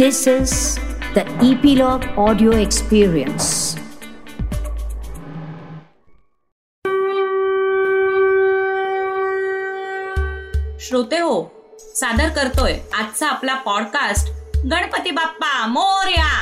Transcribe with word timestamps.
This 0.00 0.26
is 0.26 0.78
the 1.14 1.24
Epilogue 1.44 2.04
Audio 2.16 2.52
Experience. 2.52 3.48
श्रोते 10.80 11.18
हो 11.18 11.34
सादर 11.78 12.28
करतोय 12.28 12.72
आजचा 12.94 13.28
आपला 13.28 13.54
पॉडकास्ट 13.54 14.30
गणपती 14.72 15.10
बाप्पा 15.10 15.66
मोर्या 15.66 16.32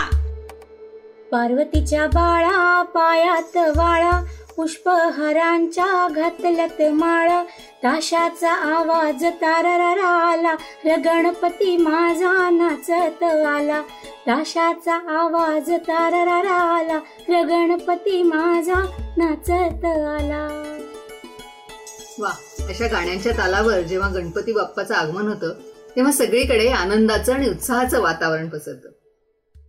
पार्वतीच्या 1.32 2.06
बाळा 2.06 2.82
पायात 2.94 3.56
वाळा 3.76 4.20
पुष्पहारांच्या 4.58 6.08
घातलत 6.10 6.80
माळा. 6.92 7.42
ताशाचा 7.82 8.52
आवाज 8.52 9.24
तारारा 9.24 10.06
आला 10.06 10.54
र 10.84 10.96
गणपती 11.04 11.76
माझा 11.76 12.48
नाचत 12.50 13.22
आला. 13.22 13.80
ताशाचा 14.26 14.94
आवाज 15.18 15.70
तारारा 15.88 16.54
आला 16.54 16.98
र 17.28 17.42
गणपती 17.44 18.22
माझा 18.22 18.82
नाचत 19.16 19.84
आला. 19.84 20.42
वा 22.18 22.30
अशा 22.68 22.86
गाण्यांच्या 22.86 23.32
तालावर 23.32 23.80
जेव्हा 23.80 24.08
गणपती 24.08 24.52
बाप्पाचं 24.52 24.94
आगमन 24.94 25.28
होतं 25.28 25.52
तेव्हा 25.96 26.12
सगळीकडे 26.12 26.68
आनंदाचं 26.68 27.32
आणि 27.32 27.48
उत्साहाचं 27.48 28.00
वातावरण 28.00 28.48
पसरतं. 28.48 28.97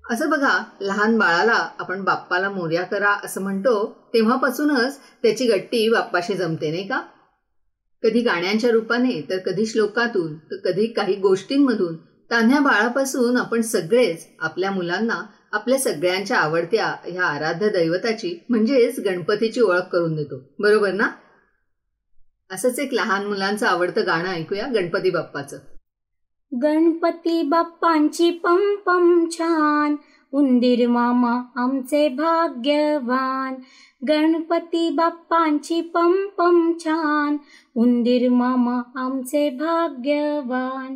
असं 0.10 0.30
बघा 0.30 0.64
लहान 0.82 1.18
बाळाला 1.18 1.70
आपण 1.80 2.04
बाप्पाला 2.04 2.50
मोर्या 2.50 2.84
करा 2.84 3.10
असं 3.24 3.42
म्हणतो 3.42 3.98
तेव्हापासूनच 4.14 5.00
त्याची 5.22 5.48
गट्टी 5.48 5.90
बाप्पाशी 5.90 6.34
जमते 6.34 6.72
नाही 6.72 6.88
का? 6.88 7.02
कधी 8.04 8.22
गाण्यांच्या 8.22 8.72
रूपाने 8.72 9.28
तर 9.30 9.38
कधी 9.38 9.66
श्लोकातून 9.66 10.38
तर 10.38 10.56
कधी 10.56 10.88
काही 10.88 11.16
गोष्टींमधून. 11.16 11.96
तान्ह्या 12.32 12.60
बाळापासून 12.60 13.38
आपण 13.38 13.62
सगळेच 13.62 14.28
आपल्या 14.40 14.72
मुलांना 14.72 15.26
आपल्या 15.52 15.80
सगळ्यांच्या 15.80 16.38
आवडत्या 16.38 16.96
ह्या 17.06 17.26
आराध्य 17.26 17.70
दैवताची 17.70 18.46
म्हणजेच 18.50 19.00
गणपतीची 19.00 19.62
ओळख 19.62 19.82
करून 19.82 20.16
देतो. 20.16 20.42
बरोबर 20.60 20.92
ना? 20.92 21.10
असंच 22.52 22.80
एक 22.80 22.94
लहान 22.94 23.26
मुलांचं 23.26 23.68
आवडतं 23.68 24.06
गाणं 24.06 24.30
ऐकूया 24.30 24.68
गणपती 24.68 25.10
बाप्पाचं. 25.10 25.58
गणपती 26.54 27.44
बाप्पांची 27.44 28.32
पम 28.32 28.76
पम 28.86 29.26
छान. 29.30 29.96
उंदीर 30.34 30.88
मामा 30.90 31.42
आमचे 31.56 32.10
भाग्यवान. 32.10 33.56
गणपती 34.08 34.90
बाप्पांची 34.90 35.82
पम 35.82 36.28
पम 36.38 36.72
छान. 36.80 37.38
उंदीर 37.76 38.30
मामा 38.30 38.82
आमचे 38.96 39.50
भाग्यवान. 39.50 40.96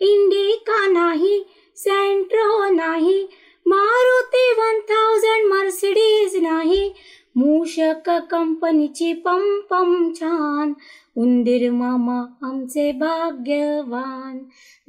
इंडिका 0.00 0.86
नाही 0.86 1.44
सेंट्रो 1.76 2.74
नाही. 2.74 3.26
मारुती 3.66 4.52
वन 4.58 4.80
थाउजंड 4.80 5.52
मर्सिडीज 5.52 6.36
नाही. 6.42 6.92
मूषक 7.40 8.10
कंपनीची 8.30 9.12
पम 9.12 9.60
पम 9.70 10.12
छान. 10.12 10.72
उंदीर 11.16 11.70
मामा 11.70 12.46
आमचे 12.46 12.92
भाग्यवान. 12.92 14.38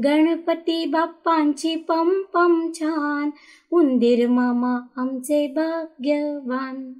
गणपती 0.03 0.85
बाप्पांची 0.85 1.75
पम 1.75 2.21
पम 2.33 2.71
छान. 2.71 3.29
उंदीर 3.71 4.27
मामा 4.27 5.01
आमचे 5.01 5.47
भाग्यवान. 5.47 6.93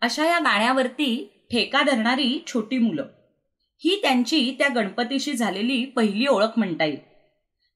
अशा 0.00 0.26
या 0.26 0.38
गाण्यावरती 0.38 1.30
ठेका 1.50 1.82
धरणारी 1.82 2.44
छोटी 2.46 2.78
मुलं. 2.78 3.04
ही 3.78 3.98
त्यांची 4.02 4.56
त्या 4.58 4.68
गणपतीशी 4.68 5.32
झालेली 5.32 5.84
पहिली 5.84 6.26
ओळख 6.26 6.52
म्हणता 6.56 6.84
येईल. 6.84 6.98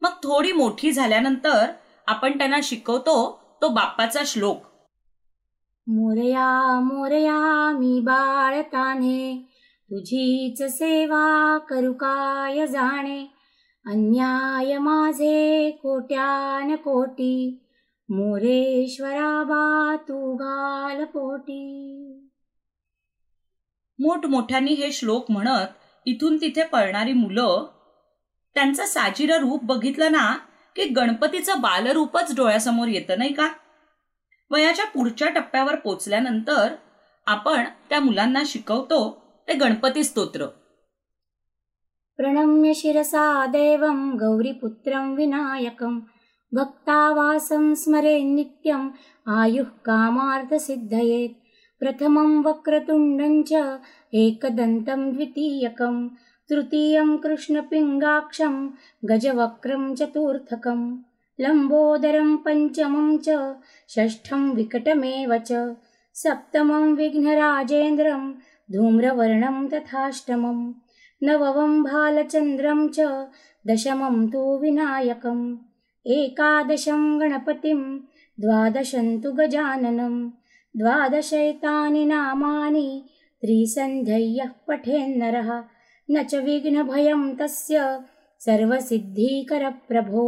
मग 0.03 0.11
थोडी 0.11 0.53
मोठी 0.53 0.93
झाल्यानंतर 0.93 1.67
आपण 2.07 2.39
त्यांना 2.39 2.59
शिकवतो 2.63 3.41
तो 3.63 3.69
बाप्पाचा 3.69 4.21
श्लोक. 4.27 4.72
मोरया 5.87 6.81
मोरया 6.81 7.71
मी 7.79 8.01
बाळताने. 8.01 9.49
तुझीच 9.91 10.63
सेवा 10.63 11.59
करू 11.59 11.93
काय 11.93 12.67
जाणे? 12.67 13.27
अन्याय 13.87 14.79
माझे 14.79 15.71
कोट्यान 15.71 16.77
कोटी. 16.77 17.59
मोरेश्वरा 18.09 19.43
बा 19.43 19.97
तू 19.97 20.37
घाल 20.37 21.05
पोटी. 21.05 21.79
मोठमोठ्यांनी 23.99 24.73
हे 24.73 24.93
श्लोक 24.93 25.31
म्हणत 25.31 25.69
इथून 26.07 26.37
तिथे 26.37 26.63
पळणारी 26.63 27.13
मुलं 27.13 27.67
त्यांचं 28.55 28.85
साजिरं 28.85 29.37
रूप 29.37 29.65
बघितलं 29.65 30.13
ना 30.13 30.37
की 30.77 30.85
गणपतीचं 30.85 31.61
बालरूपच 31.61 32.37
डोळ्यासमोर 32.37 32.89
येतं 32.89 33.19
नाही 33.19 33.33
का? 33.33 33.49
वयाच्या 34.53 34.85
पुढच्या 34.85 35.29
टप्प्यावर 35.29 35.75
पोचल्यानंतर 35.75 36.75
आपण 37.27 37.65
त्या 37.89 38.01
मुलांना 38.01 38.43
शिकवतो 38.47 39.23
ते 39.49 39.53
गणपती 39.53 40.05
स्तोत्र. 40.05 40.47
प्रणम्य 42.17 42.73
शिरसा 42.75 43.47
देवं 43.47 44.15
गौरीपुत्रं 44.15 45.15
विनायकं 45.15 45.99
भक्तावासं 46.53 47.75
स्मरे 47.75 48.23
नित्यम् 48.23 48.91
आयुः 49.27 49.67
कामार्थसिद्धयेत् 49.85 51.41
प्रथमं 51.81 52.43
वक्रतुण्डं 52.45 53.43
च 53.43 53.53
एकदन्तं 54.13 55.13
द्वितीयकं 55.13 56.09
तृतीयं 56.51 57.17
कृष्णपिङ्गाक्षं 57.17 58.67
गजवक्रं 59.09 59.95
चतुर्थकम्। 59.95 60.97
लम्बोदरं 61.43 62.37
पञ्चमं 62.45 63.17
च 63.27 63.37
षष्ठं 63.95 64.43
विकटमेव 64.57 65.37
च 65.49 65.63
सप्तमं 66.23 66.95
विघ्नराजेन्द्रं 66.97 68.31
धूम्रवर्णं 68.73 69.67
तथाष्टमं 69.73 70.61
नवमं 71.27 71.83
भालचन्द्रं 71.83 72.87
च 72.97 73.09
दशमं 73.71 74.27
तु 74.33 74.43
विनायकम् 74.63 75.45
एकादशं 76.17 77.03
गणपतिं 77.21 77.81
द्वादशं 78.43 79.09
तु 79.25 79.33
गजाननं 79.39 80.15
द्वादशैतानि 80.81 82.05
नामानि 82.13 82.89
त्रिसन्ध्यय्यः 83.43 84.51
पठेन्नरः 84.69 85.51
न 86.11 86.23
च 86.31 86.43
विघ्नभयं 86.47 87.23
तस्य 87.41 87.85
सर्वसिद्धिकरप्रभो 88.47 90.25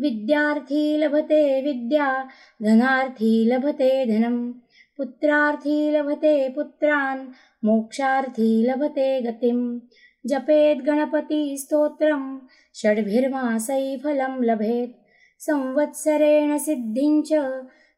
विद्यार्थी 0.00 0.98
लभते 0.98 1.62
विद्या 1.62 2.28
धनार्थी 2.62 3.44
लभते 3.48 4.06
धनं. 4.06 4.52
पुत्रार्थी 4.96 5.90
लभते 5.90 6.48
पुत्रान् 6.48 7.28
मोक्षार्थी 7.64 8.62
लभते 8.62 9.20
गतिं. 9.20 9.78
गणपती 10.26 10.74
गणपतिस्तोत्रं 10.74 12.38
षड्भिर्मासै 12.76 13.96
फलं 14.04 14.42
लभेत्. 14.42 14.96
संवत्सरेण 15.38 16.58
सिद्धिं 16.58 17.22
च 17.22 17.32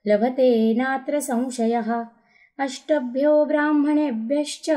लभते 0.07 0.75
नात्र 0.75 1.21
संशयः. 1.21 2.05
अष्टभ्यो 2.59 3.45
ब्राह्मणेभ्यश्च 3.45 4.71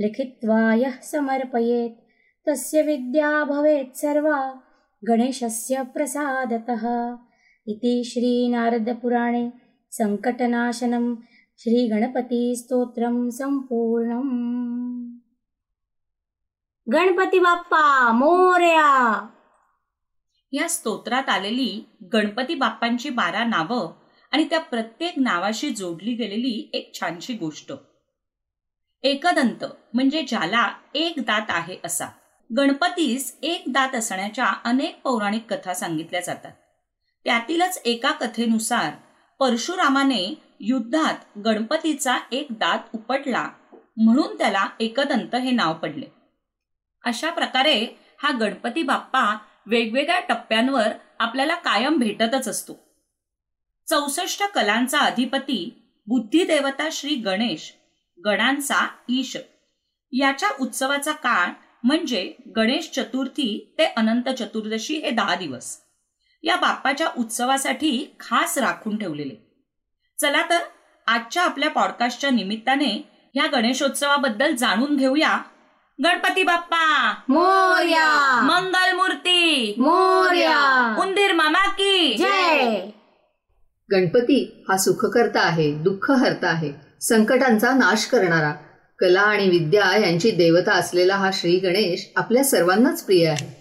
लिखित्वा 0.00 0.74
यः 0.74 1.00
समर्पयेत्. 1.00 2.06
तस्य 2.48 2.82
विद्या 2.82 3.44
भवेत् 3.44 3.96
सर्वा 3.96 4.62
गणेशस्य 5.08 5.82
प्रसादतः 5.82 7.14
इति 7.66 8.02
श्रीनारदपुराणे 8.04 9.50
सङ्कटनाशनं 9.92 11.14
श्रीगणपतिस्तोत्रं 11.58 13.30
सम्पूर्णम्। 13.30 15.18
गणपती 16.92 17.38
बाप्पा 17.38 18.12
मोर्या! 18.12 19.28
या 20.52 20.68
स्तोत्रात 20.68 21.28
आलेली 21.28 21.84
गणपती 22.12 22.54
बाप्पांची 22.54 23.10
बारा 23.10 23.44
नावं 23.44 23.92
आणि 24.30 24.44
त्या 24.44 24.60
प्रत्येक 24.60 25.12
नावाशी 25.16 25.70
जोडली 25.70 26.14
गेलेली 26.14 26.70
एक 26.72 27.00
छानशी 27.00 27.34
गोष्ट. 27.34 27.72
एकदंत 29.02 29.64
म्हणजे 29.94 30.22
ज्याला 30.22 30.68
एक 30.94 31.14
दात 31.18 31.46
आहे 31.48 31.76
असा. 31.84 32.06
गणपतीस 32.50 33.38
एक 33.42 33.64
दात 33.68 33.94
असण्याच्या 33.94 34.52
अनेक 34.64 35.00
पौराणिक 35.02 35.52
कथा 35.52 35.74
सांगितल्या 35.74 36.20
जातात. 36.20 36.52
त्यातीलच 37.24 37.82
एका 37.84 38.10
कथेनुसार 38.10 38.90
परशुरामाने 39.38 40.34
युद्धात 40.60 41.38
गणपतीचा 41.38 42.16
एक 42.32 42.46
दात 42.50 42.78
उपटला 42.94 43.48
म्हणून 43.96 44.38
त्याला 44.38 44.66
एकदंत 44.80 45.34
हे 45.34 45.50
नाव 45.50 45.74
पडले. 45.74 46.06
अशा 47.04 47.30
प्रकारे 47.30 47.86
हा 48.22 48.30
गणपती 48.30 48.82
बाप्पा 48.82 49.38
वेगवेगळ्या 49.66 50.20
टप्प्यांवर 50.20 50.88
आपल्याला 51.18 51.54
कायम 51.54 51.98
भेटतच 51.98 52.48
असतो. 52.48 52.78
चौसष्ट 53.90 54.42
कलांचा 54.42 54.98
अधिपती 54.98 55.92
बुद्धिदेवता 56.06 56.88
श्री 56.92 57.14
गणेश 57.14 57.72
गणांचा 58.24 58.88
ईश. 59.08 59.36
याच्या 60.12 60.48
उत्सवाचा 60.60 61.12
काळ 61.12 61.50
म्हणजे 61.82 62.34
गणेश 62.56 62.90
चतुर्थी 62.90 63.74
ते 63.78 63.84
अनंत 63.84 64.28
चतुर्दशी 64.28 64.94
हे 64.94 65.10
दहा 65.10 65.34
दिवस. 65.34 65.76
या 66.42 66.56
बाप्पाच्या 66.56 67.08
उत्सवासाठी 67.18 68.16
खास 68.20 68.58
राखून 68.58 68.96
ठेवलेले. 68.96 69.64
चला 70.20 70.42
तर 70.50 70.58
आजच्या 71.06 71.42
आपल्या 71.42 71.70
पॉडकास्टच्या 71.70 72.30
निमित्ताने 72.30 73.08
या 73.34 73.46
गणेशोत्सवाबद्दल 73.46 74.56
जाणून 74.56 74.96
घेऊया. 74.96 75.38
गणपती 76.04 76.42
बाप्पा! 76.42 77.14
मोर्या! 77.28 78.40
मंगल 78.42 78.96
मूर्ती! 78.96 79.74
मोर्या! 79.78 80.96
उंदीर 80.98 81.32
मामा 81.32 81.68
की! 81.68 82.14
जय! 82.18 82.90
गणपती 83.92 84.64
हा 84.68 84.76
सुखकर्ता 84.76 85.40
आहे 85.40 85.74
दुःख 85.74 86.10
हरता 86.10 86.48
आहे 86.48 86.72
संकटांचा 87.00 87.70
नाश 87.70 88.06
करणारा 88.06 88.54
कला 88.98 89.20
आणि 89.20 89.48
विद्या 89.48 90.06
यांची 90.06 90.30
देवता 90.30 90.72
असलेला 90.72 91.14
हा 91.14 91.30
श्री 91.32 91.56
गणेश 91.56 92.12
आपल्या 92.16 92.44
सर्वांनाच 92.44 93.02
प्रिय 93.02 93.26
आहे. 93.26 93.56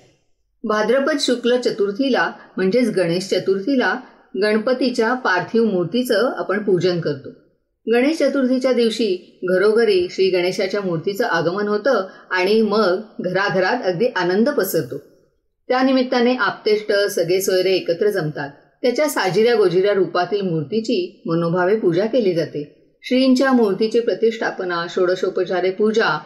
भाद्रपद 0.64 1.18
शुक्ल 1.20 1.58
चतुर्थीला 1.58 2.32
म्हणजेच 2.58 2.90
गणेश 2.90 3.28
चतुर्थीला 3.28 3.96
गणपतीच्या 4.42 5.14
पार्थिव 5.14 5.66
मूर्तीचं 5.66 6.32
आपण 6.38 6.64
पूजन 6.64 7.00
करतो. 7.00 7.30
गणेश 7.94 8.18
चतुर्थीच्या 8.18 8.74
दिवशी 8.74 9.40
घरोघरी 9.44 10.08
श्री 10.12 10.30
गणेशाच्या 10.30 10.82
मूर्तीचं 10.82 11.26
आगमन 11.26 11.68
होतं 11.68 12.08
आणि 12.32 12.62
मग 12.62 13.02
घराघरात 13.20 13.86
अगदी 13.86 14.06
आनंद 14.16 14.50
पसरतो. 14.50 14.98
त्यानिमित्ताने 15.68 16.36
आपतेष्ट 16.36 16.94
सगळे 16.94 17.42
सोयरे 17.42 17.74
एकत्र 17.74 18.10
जमतात. 18.10 18.50
त्याच्या 18.82 19.08
साजिऱ्या 19.08 19.56
गोजिऱ्या 19.56 19.94
रूपातील 19.94 20.42
मूर्तीची 20.42 21.22
मनोभावे 21.26 21.76
पूजा 21.76 22.06
केली 22.06 22.34
जाते. 22.34 22.85
श्रींच्या 23.08 23.52
मूर्तीची 23.52 24.00
प्रतिष्ठापना 24.00 24.86
षोडशोपचारे 24.90 25.72
पूजा 25.72 26.20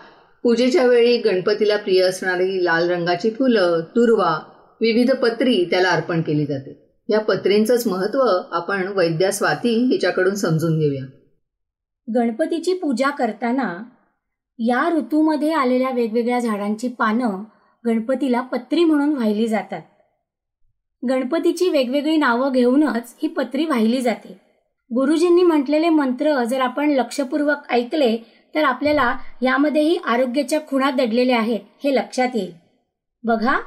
पूजेच्या 0.44 0.86
वेळी 0.88 1.18
गणपतीला 1.18 1.78
प्रिय 1.78 2.02
असणारी 2.02 2.64
लाल 2.66 2.90
रंगाची 2.90 3.30
फुलं 3.30 3.82
तुरवा 3.96 4.40
विविध 4.82 5.12
पत्री 5.12 5.66
त्याला 5.66 5.90
अर्पण 5.90 6.22
केली 6.22 6.46
जाते. 6.46 7.04
या 7.10 7.20
पत्रींचंच 7.20 7.88
महत्त्व 7.88 8.20
आपण 8.52 8.88
वैद्या 8.88 9.32
स्वाती 9.32 9.70
हिच्याकडून 9.70 10.36
समजून 10.36 10.80
घेऊया. 10.80 11.06
गणपतीची 12.16 12.74
पूजा 12.74 13.10
करताना 13.10 13.84
या 14.60 14.90
ऋतूमध्ये 14.98 15.54
आलेल्या 15.54 15.92
वेगवेगळ्या 15.92 16.40
झाडांची 16.40 16.88
पानं 16.88 17.44
गणपतीला 17.86 18.42
पत्री 18.42 18.84
म्हणून 18.84 19.14
वाहिली 19.18 19.48
जातात. 19.48 19.82
गणपतीची 21.10 21.70
वेगवेगळी 21.70 22.18
नावं 22.18 22.52
घेऊनच 22.52 23.16
ही 23.24 23.28
पत्री 23.28 23.66
वाहिली 23.66 24.02
जाते. 24.02 24.49
गुरुजींनी 24.92 25.44
म्हटलेले 25.44 25.90
मंत्र 25.90 26.44
जर 26.44 26.62
आपण 26.62 26.90
लक्षपूर्वक 26.90 27.72
ऐकले 27.72 28.16
तर 28.56 28.64
आपल्याला 28.64 29.16
यामध्येही 29.42 29.98
आरोग्याच्या 30.06 30.60
खुणा 30.68 30.90
दडलेल्या 30.92 31.40
आहेत 31.40 31.60
हे 31.84 31.94
लक्षात 31.96 32.36
येईल. 32.36 32.52
बघा 33.24 33.58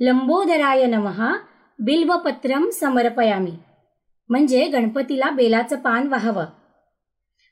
लंबोदराय 0.00 0.84
नमहा 0.86 1.32
बिल्वपत्रम 1.78 2.68
समर्पयामी. 2.70 3.52
म्हणजे 4.30 4.64
गणपतीला 4.64 5.30
बेलाचं 5.30 5.76
पान 5.76 6.06
व्हावं. 6.06 6.46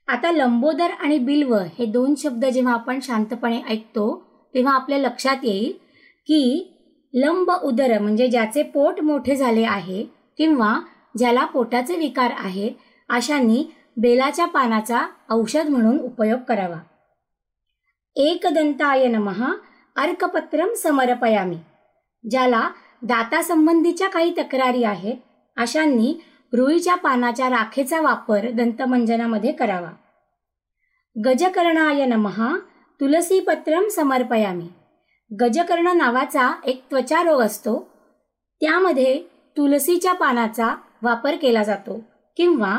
आता 0.09 0.32
लंबोदर 0.32 0.91
आणि 1.00 1.19
बिल्व 1.19 1.55
हे 1.79 1.87
दोन 1.87 2.14
शब्द 2.19 2.44
जेव्हा 2.44 2.73
आपण 2.73 2.99
शांतपणे 3.02 3.61
ऐकतो 3.69 4.09
तेव्हा 4.55 4.75
आपल्या 4.75 4.99
लक्षात 4.99 5.44
येईल 5.44 5.73
की 6.29 6.73
लंब 7.14 7.50
उदर 7.52 7.99
म्हणजे 7.99 8.26
ज्याचे 8.29 8.62
पोट 8.64 9.00
मोठे 9.00 9.37
झाले 9.37 9.64
आहे 9.64 10.05
किंवा 10.38 10.75
ज्याला 11.19 11.44
पोटाचे 11.44 11.97
विकार 11.97 12.31
आहेत 12.38 12.73
अशांनी 13.08 13.64
बेलाच्या 13.97 14.47
पानाचा 14.47 15.06
औषध 15.31 15.69
म्हणून 15.69 15.99
उपयोग 15.99 16.41
करावा. 16.49 16.79
एकदंताय 18.17 19.06
नमहा 19.08 19.53
अर्कपत्रम 19.97 20.73
समर्पयामी. 20.73 21.56
ज्याला 22.31 22.69
दातासंबंधीच्या 23.03 24.08
काही 24.08 24.35
तक्रारी 24.38 24.85
आहेत 24.85 25.17
अशांनी 25.56 26.14
रुईच्या 26.53 26.94
पानाच्या 26.94 27.49
राखेचा 27.50 28.00
वापर 28.00 28.50
दंतमंजनामध्ये 28.50 29.52
करावा. 29.52 29.91
गजकर्णाय 31.17 32.05
नमहा 32.06 32.56
तुलसीपत्रम 33.00 33.88
समर्पयामी. 33.88 34.69
गजकर्ण 35.31 35.97
नावाचा 35.97 36.52
एक 36.64 36.82
त्वचा 36.91 37.23
रोग 37.23 37.41
असतो 37.41 37.79
त्यामध्ये 38.61 39.23
तुलसीच्या 39.56 40.12
पानाचा 40.12 40.75
वापर 41.02 41.37
केला 41.37 41.62
जातो 41.62 42.00
किंवा 42.37 42.79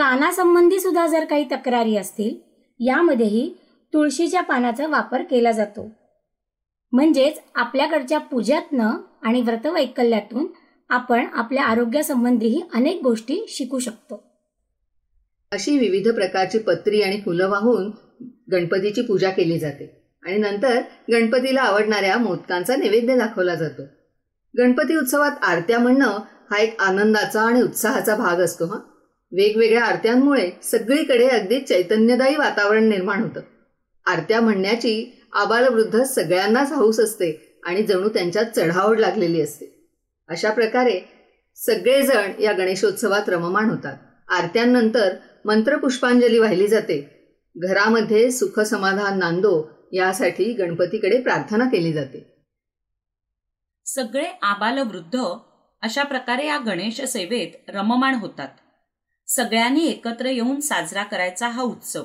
कानासंबंधी 0.00 0.80
सुद्धा 0.80 1.06
जर 1.06 1.24
काही 1.24 1.44
तक्रारी 1.44 1.96
असतील 1.96 2.34
यामध्येही 2.80 3.54
तुळशीच्या 3.92 4.40
पानाचा 4.40 4.86
वापर 4.86 5.22
केला 5.22 5.52
जातो. 5.52 5.92
म्हणजेच 6.92 7.40
आपल्याकडच्या 7.54 8.18
पूजातनं 8.18 8.92
आणि 9.22 9.40
व्रतवैकल्यातून 9.40 10.46
आपण 10.88 11.26
आपल्या 11.32 11.64
आरोग्यासंबंधीही 11.64 12.62
अनेक 12.74 13.02
गोष्टी 13.02 13.46
शिकू 13.48 13.78
शकतो. 13.78 14.22
अशी 15.52 15.78
विविध 15.78 16.08
प्रकारची 16.08 16.58
पत्री 16.58 17.02
आणि 17.02 17.20
फुलं 17.24 17.48
वाहून 17.48 17.90
गणपतीची 18.52 19.02
पूजा 19.02 19.30
केली 19.30 19.58
जाते 19.58 20.16
आणि 20.26 20.36
नंतर 20.36 20.80
गणपतीला 21.12 21.62
आवडणाऱ्या 21.62 22.18
मोदकांचा 22.18 22.76
नैवेद्य 22.76 23.18
दाखवला 23.18 23.54
जातो. 23.54 23.82
गणपती 24.58 24.96
उत्सवात 24.96 25.32
आरत्या 25.42 25.78
म्हणणं 25.78 26.18
हा 26.50 26.58
एक 26.58 26.80
आनंदाचा 26.80 27.42
आणि 27.42 27.62
उत्साहाचा 27.62 28.16
भाग 28.16 28.40
असतो 28.40 28.66
हा? 28.66 28.78
वेगवेगळ्या 29.32 29.84
आरत्यांमुळे 29.84 30.50
सगळीकडे 30.62 31.28
अगदी 31.28 31.60
चैतन्यदायी 31.60 32.36
वातावरण 32.36 32.88
निर्माण 32.88 33.22
होतं. 33.22 33.40
आरत्या 34.06 34.40
म्हणण्याची 34.40 35.22
आबालवृद्ध 35.32 36.02
सगळ्यांनाच 36.02 36.72
हाऊस 36.72 37.00
असते 37.00 37.60
आणि 37.64 37.82
जणू 37.82 38.08
त्यांच्यात 38.08 38.44
चढावड 38.56 39.00
लागलेली 39.00 39.40
असते. 39.40 39.88
अशा 40.28 40.50
प्रकारे 40.50 41.00
सगळेजण 41.56 42.32
या 42.40 42.52
गणेशोत्सवात 42.52 43.28
रममाण 43.28 43.70
होतात. 43.70 43.96
आरत्यांनंतर 44.28 45.16
मंत्रपुष्पांजली 45.44 46.38
वाहिली 46.38 46.66
जाते. 46.66 47.16
घरामध्ये 47.56 48.30
सुख 48.30 48.60
समाधान 48.60 49.18
नांदो 49.18 49.70
यासाठी 49.92 50.52
गणपतीकडे 50.52 51.20
प्रार्थना 51.20 51.64
केली 51.64 51.92
जाते. 51.92 52.44
सगळे 53.84 54.24
आबालवृद्ध 54.42 55.18
अशा 55.82 56.02
प्रकारे 56.02 56.46
या 56.46 56.58
गणेश 56.58 57.00
सेवेत 57.00 57.70
रममाण 57.70 58.14
होतात. 58.14 58.48
सगळ्यांनी 59.30 59.86
एकत्र 59.86 60.26
येऊन 60.26 60.60
साजरा 60.60 61.02
करायचा 61.02 61.48
हा 61.48 61.62
उत्सव. 61.62 62.04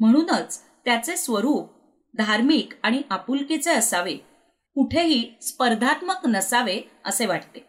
म्हणूनच 0.00 0.62
त्याचे 0.84 1.16
स्वरूप 1.16 1.70
धार्मिक 2.18 2.72
आणि 2.82 3.02
आपुलकीचे 3.10 3.70
असावे. 3.70 4.14
कुठेही 4.74 5.34
स्पर्धात्मक 5.42 6.26
नसावे 6.26 6.80
असे 7.04 7.26
वाटते. 7.26 7.64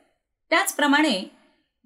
त्याचप्रमाणे 0.50 1.32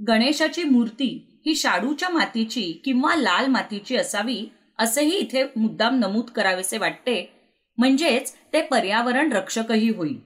गणेशाची 0.07 0.63
मूर्ती 0.63 1.41
ही 1.45 1.55
शाडूच्या 1.55 2.09
मातीची 2.09 2.81
किंवा 2.85 3.15
लाल 3.15 3.47
मातीची 3.47 3.95
असावी 3.95 4.45
असेही 4.79 5.17
इथे 5.17 5.43
मुद्दाम 5.55 5.99
नमूद 5.99 6.29
करावेसे 6.29 6.77
वाटते. 6.77 7.31
म्हणजेच 7.77 8.33
ते 8.53 8.61
पर्यावरण 8.61 9.31
रक्षकही 9.31 9.89
होईल. 9.89 10.19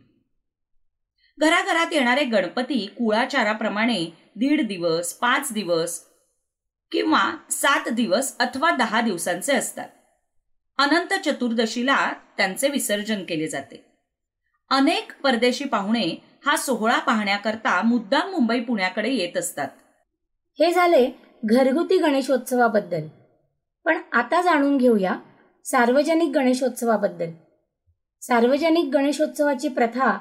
घराघरात 1.37 1.93
येणारे 1.93 2.25
गणपती 2.25 2.85
कुळाचाराप्रमाणे 2.85 4.05
दीड 4.35 4.67
दिवस 4.67 5.13
पाच 5.13 5.53
दिवस 5.53 6.12
किंवा 6.93 7.35
सात 7.51 7.89
दिवस 7.89 8.37
अथवा 8.37 8.71
दहा 8.71 9.01
दिवसांचे 9.01 9.53
असतात. 9.53 9.89
अनंत 10.77 11.13
चतुर्दशीला 11.25 12.13
त्यांचे 12.37 12.69
विसर्जन 12.69 13.23
केले 13.23 13.47
जाते. 13.47 13.85
अनेक 14.69 15.11
परदेशी 15.23 15.63
पाहुणे 15.63 16.23
हा 16.45 16.55
सोहळा 16.55 16.99
पाहण्याकरता 16.99 17.81
मुद्दाम 17.81 18.31
मुंबई 18.31 18.59
पुण्याकडे 18.59 19.09
येत 19.09 19.37
असतात. 19.37 19.67
हे 20.59 20.73
झाले 20.73 21.09
घरगुती 21.45 21.97
गणेशोत्सवाबद्दल. 21.97 23.07
पण 23.85 23.97
आता 24.11 24.41
जाणून 24.41 24.77
घेऊया 24.77 25.15
सार्वजनिक 25.65 26.29
गणेशोत्सवाबद्दल. 26.35 27.29
सार्वजनिक 28.21 28.85
गणेशोत्सवाची 28.93 29.67
प्रथा 29.67 30.17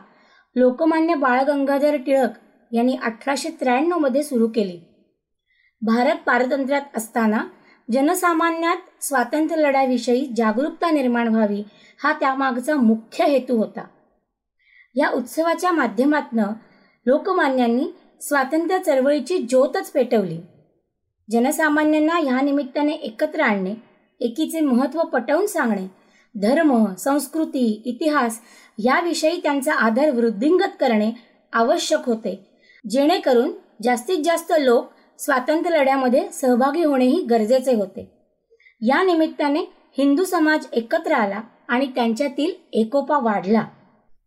लोकमान्य 0.57 1.15
बाळ 1.15 1.43
गंगाधर 1.43 1.97
टिळक 1.97 2.31
यांनी 2.73 2.97
अठराशे 3.03 3.49
त्र्याण्णवमध्ये 3.49 4.23
सुरू 4.23 4.49
केली. 4.49 4.81
भारत 5.85 6.15
पारतंत्र्यात 6.27 6.81
असताना 6.97 7.45
जनसामान्यात 7.93 9.05
स्वातंत्र्य 9.05 9.63
लढ्याविषयी 9.63 10.33
जागरूकता 10.37 10.91
निर्माण 10.91 11.29
व्हावी 11.29 11.63
हा 12.03 12.13
त्यामागचा 12.13 12.77
मुख्य 12.77 13.25
हेतू 13.25 13.57
होता. 13.57 13.85
या 14.95 15.09
उत्सवाच्या 15.09 15.73
माध्यमातनं 15.73 16.47
लोकमान्यांनी 17.07 17.85
स्वातंत्र्य 18.21 18.79
चळवळीची 18.79 19.39
ज्योतच 19.39 19.91
पेटवली. 19.91 20.39
जनसामान्यांना 21.31 22.19
ह्या 22.19 22.41
निमित्ताने 22.41 22.93
एकत्र 22.93 23.41
आणणे 23.41 23.75
एकीचे 24.21 24.61
महत्त्व 24.61 25.03
पटवून 25.03 25.47
सांगणे 25.47 25.87
धर्म 26.41 26.95
संस्कृती 26.95 27.83
इतिहास 27.85 28.41
याविषयी 28.79 29.41
त्यांचा 29.43 29.75
आदर 29.75 30.11
वृद्धिंगत 30.11 30.77
करणे 30.81 31.13
आवश्यक 31.53 32.01
होते. 32.07 32.47
जेणेकरून 32.91 33.53
जास्तीत 33.83 34.19
जास्त 34.25 34.53
लोक 34.61 34.92
स्वातंत्र्य 35.25 35.79
लढ्यामध्ये 35.79 36.29
सहभागी 36.33 36.83
होणेही 36.85 37.23
गरजेचे 37.23 37.75
होते. 37.75 38.11
या 38.81 39.03
निमित्ताने 39.03 39.61
हिंदू 39.99 40.25
समाज 40.25 40.67
एकत्र 40.73 41.13
आला 41.13 41.41
आणि 41.69 41.87
त्यांच्यातील 41.87 42.51
एकोपा 42.73 43.19
वाढला. 43.19 43.65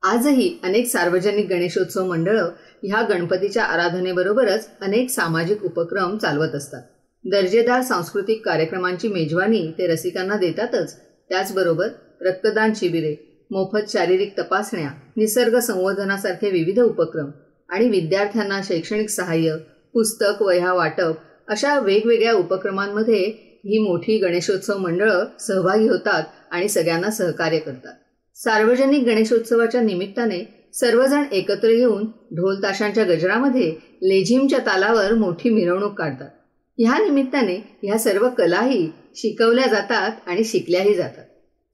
आजही 0.04 0.60
अनेक 0.64 0.88
सार्वजनिक 0.88 1.48
गणेशोत्सव 1.50 2.06
मंडळं 2.06 2.50
ह्या 2.84 3.02
गणपतीच्या 3.02 3.64
आराधनेबरोबरच 3.64 4.70
अनेक 4.82 5.10
सामाजिक 5.10 5.64
उपक्रम 5.64 6.18
चालवत 6.18 6.56
असतात. 6.56 6.82
दर्जेदार 7.26 7.82
सांस्कृतिक 7.82 8.46
कार्यक्रमांची 8.46 9.08
मेजवानी 9.08 9.72
ते 9.78 9.88
रसिकांना 9.88 10.38
देतातच. 10.38 10.96
त्याचबरोबर 11.30 11.88
रक्तदान 12.22 12.74
शिबिरे 12.76 13.46
मोफत 13.52 13.90
शारीरिक 13.90 14.34
तपासण्या 14.40 14.90
निसर्ग 15.18 15.60
संवर्धनासारखे 15.60 16.50
विविध 16.50 16.80
उपक्रम 16.80 17.30
आणि 17.70 17.90
विद्यार्थ्यांना 17.90 18.62
शैक्षणिक 18.64 19.10
सहाय्य 19.10 19.56
पुस्तक 19.96 20.42
वह्या 20.42 20.74
वाटप 20.74 21.14
अशा 21.48 21.80
वेगवेगळ्या 21.80 22.34
उपक्रमांमध्ये 22.34 23.24
ही 23.66 23.78
मोठी 23.80 24.18
गणेशोत्सव 24.18 24.78
मंडळं 24.78 25.26
सहभागी 25.40 25.88
होतात 25.88 26.24
आणि 26.52 26.70
सगळ्यांना 26.70 27.10
सहकार्य 27.10 27.60
करतात. 27.60 27.94
सार्वजनिक 28.36 29.04
गणेशोत्सवाच्या 29.04 29.82
निमित्ताने 29.82 30.70
सर्वजण 30.74 31.24
एकत्र 31.32 31.68
येऊन 31.68 32.06
ढोल 32.32 32.64
ताशांच्या 32.64 33.04
गजरामध्ये 33.04 33.72
लेझिमच्या 34.02 34.60
तालावर 34.60 35.14
मोठी 35.14 35.50
मिरवणूक 35.50 35.94
काढतात. 35.94 36.30
ह्या 36.78 36.98
निमित्ताने 36.98 37.56
ह्या 37.84 37.98
सर्व 37.98 38.30
कलाही 38.30 38.90
शिकवल्या 39.16 39.68
जातात 39.68 40.12
आणि 40.28 40.44
शिकल्याही 40.44 40.94
जातात. 40.94 41.24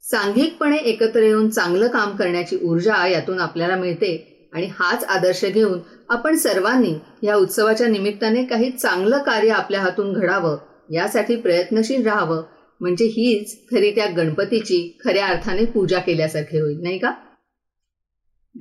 सांघिकपणे 0.01 0.77
एकत्र 0.77 1.19
येऊन 1.19 1.49
चांगलं 1.49 1.87
काम 1.87 2.15
करण्याची 2.15 2.57
ऊर्जा 2.63 3.07
यातून 3.07 3.39
आपल्याला 3.39 3.75
मिळते 3.75 4.30
आणि 4.51 4.65
हाच 4.65 5.03
आदर्श 5.03 5.45
घेऊन 5.45 5.79
आपण 6.09 6.35
सर्वांनी 6.35 6.93
या 7.23 7.35
उत्सवाच्या 7.35 7.87
निमित्ताने 7.87 8.43
काही 8.43 8.71
चांगलं 8.71 9.17
कार्य 9.17 9.49
आपल्या 9.49 9.81
हातून 9.81 10.13
घडावं 10.13 10.57
यासाठी 10.91 11.35
प्रयत्नशील 11.35 12.05
राहावं. 12.05 12.43
म्हणजे 12.79 13.05
हीच 13.05 13.67
खरी 13.71 13.91
त्या 13.91 14.05
गणपतीची 14.05 14.97
खऱ्या 15.05 15.27
अर्थाने 15.27 15.65
पूजा 15.65 15.99
केल्यासारखी 15.99 16.59
होईल 16.59 16.81
नाही 16.81 16.97
का? 16.97 17.11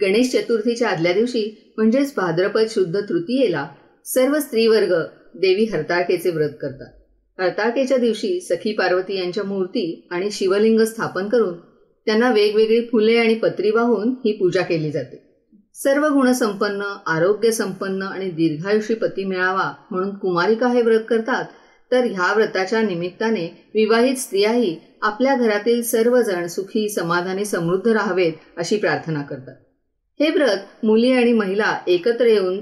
गणेश 0.03 0.37
चतुर्थीच्या 0.37 0.89
आदल्या 0.89 1.13
दिवशी 1.13 1.73
म्हणजेच 1.77 2.13
भाद्रपद 2.17 2.67
शुद्ध 2.71 3.01
तृतीयेला 3.01 3.69
सर्व 4.05 4.39
स्त्रीवर्ग 4.39 4.95
देवी 5.35 5.65
हरताळकेचे 5.65 6.31
व्रत 6.31 6.51
करतात. 6.61 6.93
हरताळकेच्या 7.41 7.97
दिवशी 7.97 8.41
सखी 8.41 8.73
पार्वती 8.73 9.19
यांच्या 9.19 9.45
मूर्ती 9.45 10.09
आणि 10.11 10.31
शिवलिंग 10.31 10.81
स्थापन 10.81 11.29
करून 11.29 11.55
त्यांना 12.07 12.31
वेगवेगळी 12.31 12.81
फुले 12.81 13.17
आणि 13.17 13.35
पत्री 13.35 13.71
वाहून 13.71 14.09
ही 14.25 14.33
पूजा 14.33 14.63
केली 14.63 14.91
जाते. 14.91 15.30
सर्व 15.83 16.07
गुणसंपन्न 16.09 16.83
आरोग्य 17.07 17.51
संपन्न 17.51 18.03
आणि 18.03 18.29
दीर्घायुषी 18.31 18.95
पती 18.95 19.25
मिळावा 19.25 19.71
म्हणून 19.91 20.15
कुमारिका 20.15 20.69
हे 20.69 20.83
व्रत 20.83 21.05
करतात 21.09 21.45
तर 21.91 22.05
ह्या 22.05 22.33
व्रताच्या 22.33 22.83
निमित्ताने 22.83 23.47
विवाहित 23.75 24.17
स्त्रियाही 24.17 24.77
आपल्या 25.03 25.35
घरातील 25.35 25.83
सर्वजण 25.83 26.47
सुखी 26.47 26.89
समाधानी 26.89 27.45
समृद्ध 27.45 27.87
राहावेत 27.87 28.33
अशी 28.57 28.77
प्रार्थना 28.77 29.23
करतात. 29.23 29.55
हे 30.21 30.31
व्रत 30.31 30.85
मुली 30.85 31.13
आणि 31.13 31.33
महिला 31.33 31.75
एकत्र 31.87 32.27
येऊन 32.27 32.61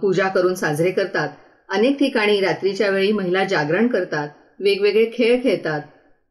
पूजा 0.00 0.28
करून 0.28 0.54
साजरे 0.54 0.90
करतात. 0.90 1.28
अनेक 1.68 1.98
ठिकाणी 1.98 2.40
रात्रीच्या 2.40 2.90
वेळी 2.90 3.12
महिला 3.12 3.44
जागरण 3.44 3.86
करतात 3.88 4.28
वेगवेगळे 4.60 5.10
खेळ 5.14 5.42
खेळतात. 5.42 5.80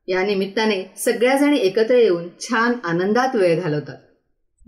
या 0.07 0.23
निमित्ताने 0.23 0.83
सगळ्याजणी 0.97 1.57
एकत्र 1.57 1.95
येऊन 1.95 2.27
छान 2.39 2.73
आनंदात 2.83 3.35
वेळ 3.35 3.59
घालवतात. 3.61 3.97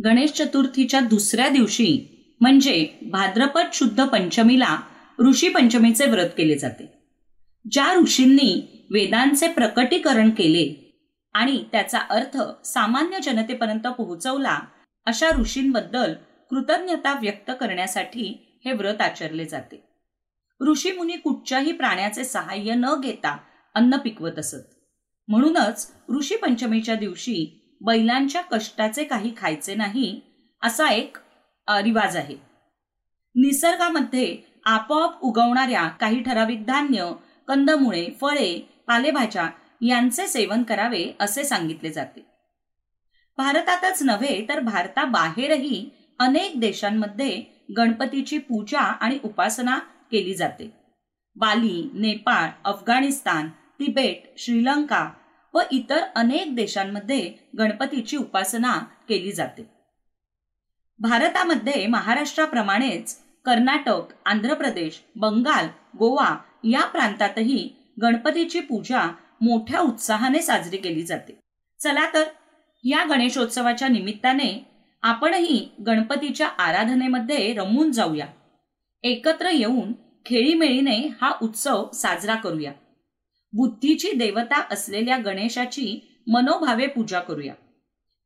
गणेश 0.04 0.32
चतुर्थीच्या 0.32 1.00
दुसऱ्या 1.00 1.50
दिवशी 1.50 2.08
म्हणजे 2.42 2.88
भाद्रपद 3.02 3.66
शुद्ध 3.74 4.06
पंचमीला 4.06 4.78
ऋषी 5.20 5.50
पंचमीचे 5.50 6.06
व्रत 6.06 6.30
केले 6.38 6.56
जाते. 6.56 6.94
ज्या 7.72 7.94
ऋषींनी 7.96 8.86
वेदांचे 8.92 9.48
प्रकटीकरण 9.48 10.30
केले 10.30 10.84
आणि 11.34 11.64
त्याचा 11.72 12.00
अर्थ 12.00 12.38
सामान्य 12.66 13.20
जनतेपर्यंत 13.24 13.88
पोहोचवला 13.88 14.60
अशा 15.06 15.30
ऋषींबद्दल 15.40 16.14
कृतज्ञता 16.50 17.20
व्यक्त 17.22 17.52
करण्यासाठी 17.60 18.60
हे 18.66 18.72
व्रत 18.72 19.02
आचरले 19.02 19.46
जाते. 19.46 19.84
ऋषीमुनी 20.72 21.14
कुठच्याही 21.14 21.72
प्राण्याचे 21.72 22.24
सहाय्य 22.24 22.74
न 22.76 22.86
घेता 23.04 23.38
अन्न 23.76 23.98
पिकवत 23.98 24.40
असत. 24.40 24.64
म्हणूनच 25.28 25.92
ऋषी 26.18 26.36
पंचमीच्या 26.36 26.96
दिवशी 26.96 27.64
बैलांच्या 27.82 28.42
कष्टाचे 28.42 29.04
काही 29.04 29.34
खायचे 29.38 29.76
नाही 29.76 30.20
असा 30.62 30.90
एक 30.90 31.18
रिवाज 31.68 32.16
आहे. 32.18 32.36
निसर्गामध्ये 33.36 34.38
आपोआप 34.66 35.22
उगवणाऱ्या 35.22 35.88
काही 35.88 36.24
ठराविक 36.24 36.66
धान्य 36.66 37.12
कंदमुळे 37.48 38.08
फळे 38.22 38.60
पालेभाज्या 38.88 39.50
यांचे 39.82 40.28
सेवन 40.28 40.64
करावे 40.64 41.06
असे 41.20 41.44
सांगितले 41.44 41.90
जाते. 41.90 42.26
भारतातच 43.38 44.02
नव्हे 44.04 44.46
तर 44.50 44.60
भारताबाहेरही 44.60 45.90
अनेक 46.20 46.60
देशांमध्ये 46.60 47.44
गणपतीची 47.78 48.38
पूजा 48.38 48.80
आणि 48.80 49.20
उपासना 49.24 49.78
केली 50.12 50.34
जाते. 50.36 50.72
बाली 51.36 51.90
नेपाळ 51.94 52.50
अफगाणिस्तान 52.66 53.50
तिबेट 53.80 54.24
श्रीलंका 54.38 55.10
व 55.54 55.62
इतर 55.72 56.00
अनेक 56.16 56.56
देशांमध्ये 56.56 57.34
गणपतीची 57.60 58.18
उपासना 58.18 58.78
केली 59.10 59.32
जाते. 59.32 59.70
भारतामध्ये 61.00 61.88
महाराष्ट्राप्रमाणेच 61.88 63.18
कर्नाटक 63.46 64.02
आंध्र 64.26 64.54
प्रदेश 64.54 65.02
बंगाल 65.16 65.68
गोवा 65.98 66.36
या 66.64 66.86
प्रांतातही 66.86 67.70
गणपतीची 68.02 68.60
पूजा 68.60 69.12
मोठ्या 69.42 69.80
उत्साहाने 69.80 70.42
साजरी 70.42 70.78
केली 70.78 71.04
जाते. 71.04 71.40
चला 71.84 72.14
तर 72.14 72.24
या 72.84 73.04
गणेशोत्सवाच्या 73.04 73.88
निमित्ताने 73.88 74.68
आपणही 75.02 75.70
गणपतीच्या 75.86 76.48
आराधनेमध्ये 76.48 77.54
रमून 77.54 77.92
जाऊया. 77.92 78.28
एकत्र 79.04 79.50
येऊन 79.50 79.94
खेळीमेळीने 80.26 80.98
हा 81.22 81.32
उत्सव 81.42 81.88
साजरा 81.94 82.36
करूया. 82.36 82.72
बुद्धीची 83.54 84.12
देवता 84.12 84.64
असलेल्या 84.72 85.18
गणेशाची 85.18 86.20
मनोभावे 86.28 86.88
पूजा 86.88 87.20
करूया. 87.20 87.54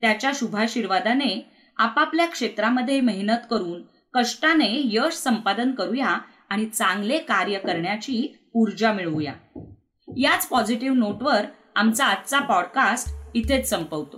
त्याच्या 0.01 0.31
शुभाशीर्वादाने 0.35 1.51
आपापल्या 1.77 2.25
क्षेत्रामध्ये 2.25 3.01
मेहनत 3.01 3.47
करून 3.49 3.81
कष्टाने 4.13 4.81
यश 4.83 5.13
संपादन 5.13 5.71
करूया 5.71 6.17
आणि 6.49 6.65
चांगले 6.65 7.17
कार्य 7.17 7.59
करण्याची 7.59 8.49
ऊर्जा 8.53 8.93
मिळवूया. 8.93 9.33
याच 10.17 10.47
पॉझिटिव्ह 10.47 10.97
नोटवर 10.97 11.45
आमचा 11.75 12.05
आजचा 12.05 12.39
पॉडकास्ट 12.39 13.09
इथेच 13.35 13.69
संपवतो. 13.69 14.17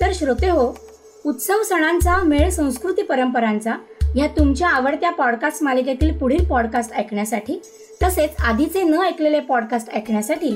तर 0.00 0.12
श्रोते 0.14 0.50
हो 0.50 0.78
उत्सव 1.24 1.62
सणांचा 1.62 2.22
मेळ 2.22 2.50
संस्कृती 2.50 3.02
परंपरांचा 3.02 3.76
ह्या 4.14 4.26
तुमच्या 4.26 4.68
आवडत्या 4.68 5.10
पॉडकास्ट 5.10 5.62
मालिकेतील 5.62 6.16
पुढील 6.18 6.44
पॉडकास्ट 6.44 6.92
ऐकण्यासाठी 6.92 7.58
तसेच 8.02 8.40
आधीचे 8.44 8.82
न 8.82 9.00
ऐकलेले 9.02 9.40
पॉडकास्ट 9.40 9.90
ऐकण्यासाठी 9.94 10.54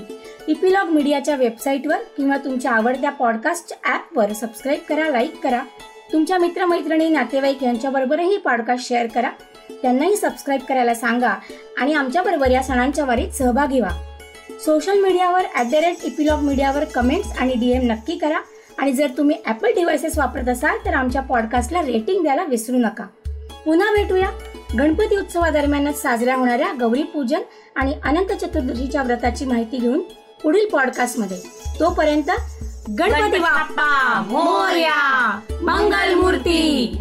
इपिलॉग 0.49 0.89
मीडियाच्या 0.89 1.37
वेबसाईटवर 1.37 2.03
किंवा 2.17 2.37
तुमच्या 2.37 2.73
आवडत्या 2.73 3.11
पॉडकास्ट 3.11 3.75
ॲपवर 3.85 4.33
सबस्क्राईब 4.33 4.81
करा 4.89 5.09
लाईक 5.09 5.41
करा. 5.43 5.63
तुमच्या 6.13 6.39
मित्रमैत्रिणी 6.39 7.09
नातेवाईक 7.09 7.63
यांच्याबरोबरही 7.63 8.37
पॉडकास्ट 8.37 8.89
शेअर 8.89 9.07
करा. 9.07 9.31
त्यांनाही 9.83 10.17
सबस्क्राईब 10.17 10.61
करायला 10.69 10.95
सांगा 10.95 11.35
आणि 11.81 11.93
आमच्याबरोबर 11.93 12.51
या 12.51 12.63
सणांच्या 12.63 13.05
वारीत 13.05 13.33
सहभागी 13.33 13.81
व्हा. 13.81 13.93
सोशल 14.65 15.01
मीडियावर 15.01 15.45
ॲट 15.55 15.71
द 15.71 15.75
रेट 15.75 16.05
इपिलॉग 16.05 16.41
मीडियावर 16.41 16.85
कमेंट्स 16.85 17.39
आणि 17.39 17.55
डीएम 17.55 17.91
नक्की 17.93 18.19
करा. 18.19 18.41
आणि 18.79 18.93
जर 18.93 19.11
तुम्ही 19.17 19.37
ॲपल 19.47 19.73
डिव्हायसेस 19.75 20.19
वापरत 20.19 20.49
असाल 20.49 20.77
तर 20.85 20.95
आमच्या 20.95 21.23
पॉडकास्टला 21.23 21.83
रेटिंग 21.83 22.23
द्यायला 22.23 22.45
विसरू 22.45 22.79
नका. 22.79 23.05
पुन्हा 23.65 23.93
भेटूया. 23.93 24.31
गणपती 24.79 25.17
उत्सवादरम्यानच 25.17 26.01
साजऱ्या 26.03 26.37
होणाऱ्या 26.37 26.73
गौरी 26.81 27.03
पूजन 27.03 27.41
आणि 27.77 27.95
अनंत 28.05 28.33
चतुर्दशीच्या 28.33 29.03
व्रताची 29.03 29.45
माहिती 29.45 29.79
घेऊन 29.79 30.01
पुढील 30.43 30.69
पॉडकास्टमध्ये 30.69 31.37
तोपर्यंत 31.81 32.31
गणपती 32.99 33.39
बाप्पा 33.39 34.23
मोर्या. 34.29 35.41
मंगल 35.63 36.15
मूर्ती 36.15 36.97